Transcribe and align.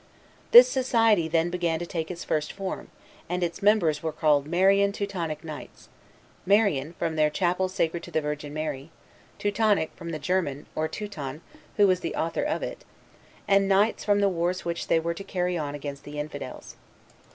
This 0.49 0.67
society 0.67 1.27
then 1.27 1.51
began 1.51 1.77
to 1.77 1.85
take 1.85 2.09
its 2.09 2.23
first 2.23 2.53
form; 2.53 2.87
and 3.29 3.43
its 3.43 3.61
members 3.61 4.01
were 4.01 4.11
called 4.11 4.47
Marian 4.47 4.91
Teutonic 4.91 5.43
Knights. 5.43 5.89
Marian, 6.43 6.93
from 6.93 7.15
their 7.17 7.29
chapel 7.29 7.69
sacred 7.69 8.01
to 8.01 8.09
the 8.09 8.19
Virgin 8.19 8.51
Mary; 8.51 8.89
Teutonic, 9.37 9.91
from 9.95 10.09
the 10.09 10.17
German, 10.17 10.65
or 10.73 10.87
Teuton, 10.87 11.41
who 11.77 11.85
was 11.85 11.99
the 11.99 12.15
author 12.15 12.41
of 12.41 12.63
it, 12.63 12.83
and 13.47 13.67
Knights 13.69 14.03
from 14.03 14.21
the 14.21 14.27
wars 14.27 14.65
which 14.65 14.87
they 14.87 14.99
were 14.99 15.13
to 15.13 15.23
carry 15.23 15.55
on 15.55 15.75
against 15.75 16.03
the 16.03 16.17
Infidels. 16.19 16.77